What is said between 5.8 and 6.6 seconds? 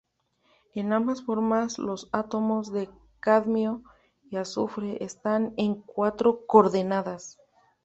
cuatro